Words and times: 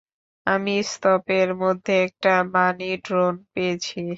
আমি 0.47 0.75
স্তুপের 0.91 1.49
মধ্যে 1.55 1.93
একটা 2.05 2.33
বানি 2.53 2.89
ড্রোন 3.05 3.33
পেয়েছি। 3.53 4.01